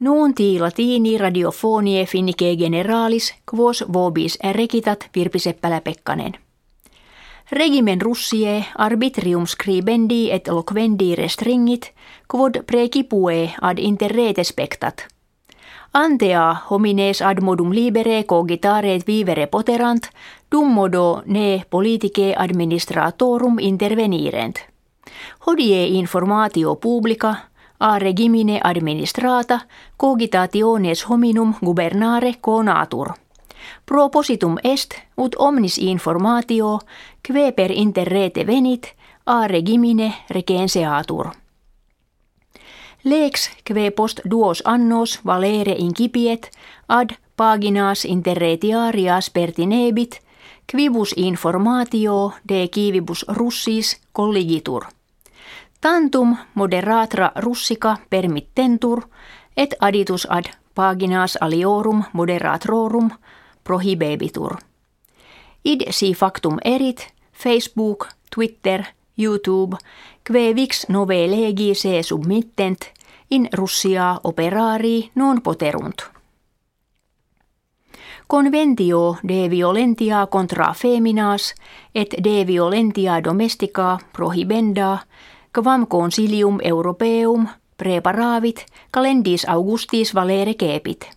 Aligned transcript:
Nuunti 0.00 0.60
latini 0.60 1.18
radiofonie 1.18 2.06
finnike 2.06 2.56
generalis 2.56 3.34
quos 3.54 3.84
vobis 3.92 4.38
recitat 4.52 5.08
Virpi 5.14 5.38
Seppälä-Pekkanen. 5.38 6.32
Regimen 7.52 8.00
russie 8.00 8.64
arbitrium 8.78 9.46
scribendi 9.46 10.30
et 10.30 10.48
loquendi 10.48 11.14
restringit 11.14 11.90
quod 12.34 12.62
precipue 12.66 13.50
ad 13.60 13.78
interrete 13.78 14.44
spectat. 14.44 15.06
Antea 15.92 16.56
homines 16.70 17.22
ad 17.22 17.42
modum 17.42 17.72
libere 17.72 18.22
cogitaret 18.24 19.06
vivere 19.06 19.46
poterant, 19.46 20.06
dum 20.52 20.72
modo 20.72 21.22
ne 21.26 21.64
politice 21.70 22.34
administratorum 22.36 23.58
intervenirent. 23.58 24.58
Hodie 25.46 25.86
informatio 25.86 26.76
publica 26.76 27.47
a 27.80 27.98
regimine 27.98 28.60
administrata 28.64 29.60
cogitationes 29.96 31.10
hominum 31.10 31.54
gubernare 31.64 32.34
conatur. 32.40 33.12
Propositum 33.86 34.56
est 34.64 34.94
ut 35.16 35.36
omnis 35.38 35.78
informatio 35.78 36.78
que 37.22 37.52
per 37.52 37.70
interrete 37.70 38.46
venit 38.46 38.94
a 39.26 39.46
regimine 39.46 40.14
regenseatur. 40.30 41.30
Lex 43.04 43.50
que 43.64 43.90
post 43.90 44.20
duos 44.30 44.62
annos 44.64 45.20
valere 45.26 45.74
incipiet 45.78 46.50
ad 46.88 47.10
paginas 47.36 48.04
interretiarias 48.04 49.30
pertinebit 49.30 50.20
quibus 50.66 51.14
informatio 51.16 52.32
de 52.48 52.68
kivibus 52.68 53.24
russis 53.28 54.00
colligitur– 54.12 54.86
Tantum 55.80 56.36
moderatra 56.54 57.32
russica 57.36 57.96
permittentur 58.10 59.02
et 59.56 59.74
aditus 59.80 60.26
ad 60.30 60.44
paginas 60.74 61.38
aliorum 61.40 62.02
moderatrorum 62.12 63.10
prohibebitur. 63.64 64.56
Id 65.64 65.82
si 65.90 66.14
factum 66.14 66.58
erit 66.64 67.12
Facebook, 67.32 68.08
Twitter, 68.34 68.84
YouTube, 69.16 69.76
kve 70.24 70.54
vix 70.54 70.88
nove 70.88 71.26
legi 71.26 71.74
se 71.74 72.02
submittent 72.02 72.84
in 73.30 73.48
Russia 73.52 74.20
operari 74.24 75.10
non 75.14 75.42
poterunt. 75.42 76.02
Conventio 78.26 79.16
de 79.22 79.48
violentia 79.48 80.26
contra 80.26 80.74
feminas 80.74 81.54
et 81.94 82.14
de 82.24 82.44
violentia 82.44 83.20
domestica 83.24 83.98
prohibenda 84.12 85.06
quam 85.62 85.86
consilium 85.86 86.58
europeum 86.62 87.48
preparavit 87.76 88.66
calendis 88.92 89.44
augustis 89.48 90.14
valere 90.14 90.54
cepit. 90.54 91.08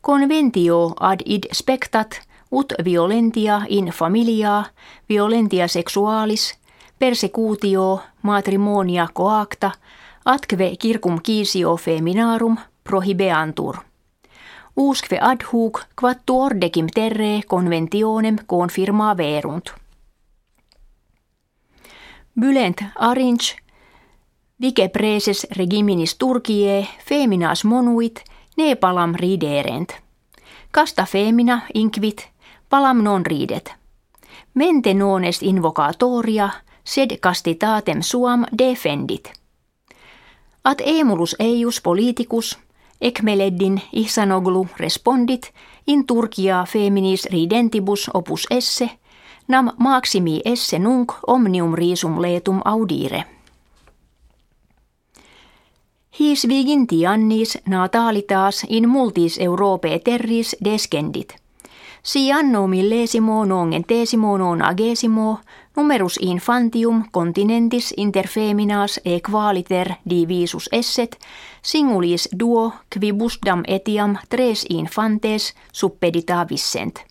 Conventio 0.00 0.94
ad 1.00 1.20
id 1.24 1.46
spectat 1.52 2.20
ut 2.50 2.72
violentia 2.84 3.62
in 3.68 3.92
familia, 3.92 4.64
violentia 5.08 5.68
sexualis, 5.68 6.58
persecutio, 6.98 8.00
matrimonia 8.22 9.08
coacta, 9.12 9.70
atque 10.24 10.76
circum 10.82 11.20
cisio 11.22 11.76
feminarum 11.76 12.56
prohibeantur. 12.84 13.76
Usque 14.76 15.18
ad 15.20 15.44
hoc 15.52 15.84
quattuor 16.00 16.54
decim 16.60 16.86
terre 16.94 17.42
conventionem 17.46 18.36
confirmaverunt. 18.46 19.70
Bylent 22.40 22.84
arinch 22.96 23.56
vice 24.60 24.88
preses 24.88 25.46
regiminis 25.56 26.14
Turkie 26.18 26.86
feminas 27.08 27.64
monuit 27.64 28.20
ne 28.56 28.74
palam 28.76 29.14
riderent. 29.14 29.92
Casta 30.72 31.04
femina 31.04 31.60
inquit 31.74 32.28
palam 32.68 33.02
non 33.02 33.26
ridet. 33.26 33.74
Mente 34.54 34.94
non 34.94 35.24
est 35.24 35.42
invocatoria 35.42 36.50
sed 36.84 37.18
castitatem 37.20 38.02
suam 38.02 38.46
defendit. 38.58 39.32
At 40.64 40.82
emulus 40.84 41.36
eius 41.38 41.80
politicus 41.80 42.58
ekmeleddin 43.00 43.80
ihsanoglu 43.92 44.66
respondit 44.76 45.52
in 45.86 46.06
Turkia 46.06 46.64
feminis 46.68 47.28
ridentibus 47.32 48.10
opus 48.14 48.46
esse– 48.50 48.90
nam 49.50 49.70
maximi 49.78 50.40
esse 50.44 50.78
nunc 50.78 51.12
omnium 51.26 51.74
risum 51.74 52.22
letum 52.22 52.60
audire. 52.64 53.24
His 56.20 56.48
vigintiannis 56.48 57.58
natalitas 57.68 58.64
in 58.68 58.88
multis 58.88 59.38
Europe 59.38 60.00
terris 60.04 60.56
descendit. 60.64 61.34
Si 62.02 62.32
anno 62.32 62.66
millesimo 62.66 63.44
nongentesimo 63.44 64.38
nonagesimo 64.38 65.40
numerus 65.76 66.18
infantium 66.20 67.04
continentis 67.12 67.94
interfeminas 67.96 69.00
e 69.04 69.20
qualiter 69.30 69.94
divisus 70.10 70.68
esset 70.72 71.18
singulis 71.62 72.28
duo 72.38 72.72
quibusdam 72.94 73.62
etiam 73.66 74.16
tres 74.28 74.66
infantes 74.68 75.54
suppedita 75.72 76.46
vissent. 76.48 77.09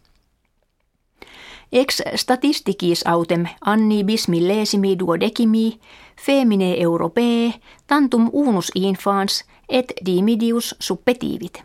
Ex 1.72 2.02
statistikis 2.16 3.03
autem 3.07 3.46
annibis 3.62 4.28
millesimi 4.28 5.00
duodecimi 5.00 5.80
femine 6.25 6.75
europee 6.81 7.53
tantum 7.88 8.30
unus 8.34 8.72
infans 8.75 9.46
et 9.69 9.94
dimidius 10.06 10.75
suppetiivit. 10.80 11.63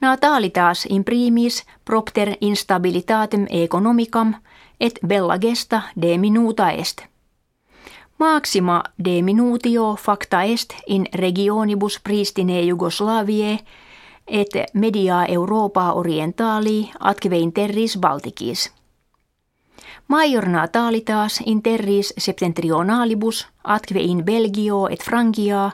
Natalitas 0.00 0.86
imprimis 0.90 1.64
propter 1.84 2.36
instabilitatem 2.40 3.46
economicam 3.50 4.34
et 4.80 4.98
bella 5.06 5.38
gesta 5.38 5.82
de 6.02 6.18
minuta 6.18 6.70
est. 6.70 7.04
Maxima 8.18 8.82
de 9.04 9.22
minutio 9.22 9.96
facta 9.96 10.42
est 10.42 10.74
in 10.86 11.06
regionibus 11.14 12.00
pristine 12.00 12.66
Jugoslavie 12.66 13.58
et 14.26 14.48
media 14.74 15.26
Europa 15.28 15.92
orientali 15.92 16.90
atque 17.00 17.30
terris 17.54 17.98
Balticis. 17.98 18.77
Major 20.08 20.48
natalitas 20.48 21.40
in 21.46 21.62
terris 21.62 22.14
septentrionalibus 22.18 23.46
atque 23.64 24.00
in 24.00 24.24
Belgio 24.24 24.86
et 24.86 25.02
Frankia 25.02 25.70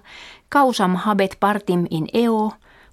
causam 0.49 0.97
habet 0.97 1.37
partim 1.41 1.87
in 1.91 2.09
eo 2.13 2.53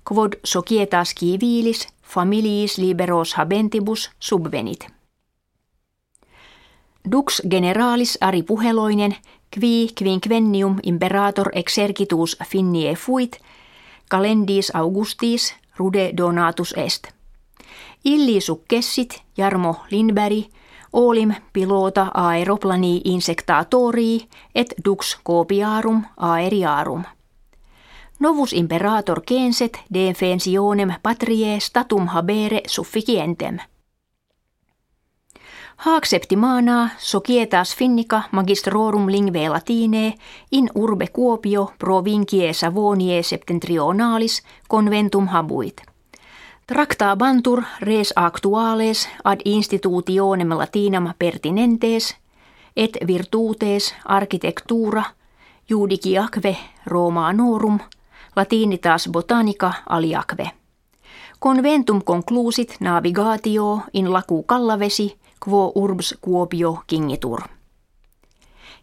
quod 0.10 0.34
societas 0.44 1.16
civilis 1.20 1.88
familiis 2.04 2.78
liberos 2.78 3.34
habentibus 3.34 4.12
subvenit. 4.20 4.88
Dux 7.12 7.42
generalis 7.50 8.18
Ari 8.22 8.44
Puheloinen 8.44 9.16
qui 9.50 9.90
quinquennium 10.00 10.80
imperator 10.84 11.50
exercitus 11.54 12.38
finnie 12.46 12.96
fuit 12.96 13.40
calendis 14.10 14.72
augustis 14.76 15.56
rude 15.78 16.12
donatus 16.18 16.74
est. 16.78 17.08
Illi 18.04 18.42
successit 18.42 19.24
Jarmo 19.38 19.76
Lindberg 19.92 20.46
olim 20.94 21.34
pilota 21.54 22.08
aeroplani 22.14 23.02
insectatori 23.04 24.28
et 24.56 24.74
dux 24.86 25.18
copiarum 25.24 26.04
aeriarum. 26.18 27.04
Novus 28.20 28.54
imperator 28.54 29.22
censet 29.22 29.80
defensionem 29.94 30.94
patrie 31.04 31.60
statum 31.60 32.08
habere 32.08 32.62
sufficientem. 32.68 33.58
Haak 35.78 36.06
septimana 36.06 36.90
societas 36.98 37.76
finnica 37.76 38.22
magistrorum 38.32 39.12
lingve 39.12 39.50
latine 39.50 40.14
in 40.52 40.70
urbe 40.76 41.08
Kuopio 41.08 41.72
provincie 41.80 42.54
Savonie 42.54 43.24
septentrionalis 43.24 44.44
conventum 44.70 45.28
habuit. 45.28 45.91
Tractabantur 46.68 47.64
res 47.82 48.14
actuales 48.16 49.10
ad 49.24 49.40
institutionem 49.46 50.50
latinam 50.50 51.14
pertinentes 51.20 52.16
et 52.76 52.98
virtutes 53.08 53.96
architectura 54.06 55.04
judiciaque 55.70 56.58
Romanorum 56.86 57.80
latinitas 58.36 59.10
botanica 59.12 59.74
aliaque. 59.90 60.52
Conventum 61.40 62.04
conclusit 62.04 62.76
navigatio 62.80 63.80
in 63.94 64.14
lacu 64.14 64.44
Kallavesi 64.44 65.18
quo 65.46 65.72
urbs 65.76 66.16
Kuopio 66.22 66.84
kingitur. 66.88 67.42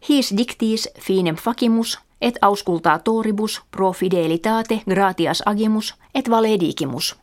His 0.08 0.34
dictis 0.36 0.88
finem 1.00 1.36
facimus 1.36 1.98
et 2.20 2.38
auscultatoribus 2.42 3.62
pro 3.70 3.92
fidelitate 3.92 4.82
gratias 4.90 5.42
agimus 5.46 5.94
et 6.14 6.30
valedigimus. 6.30 7.16